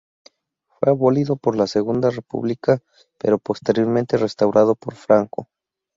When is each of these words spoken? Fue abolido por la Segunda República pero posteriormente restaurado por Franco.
Fue 0.67 0.89
abolido 0.91 1.35
por 1.35 1.55
la 1.55 1.67
Segunda 1.67 2.09
República 2.09 2.81
pero 3.19 3.37
posteriormente 3.37 4.17
restaurado 4.17 4.73
por 4.75 4.95
Franco. 4.95 5.47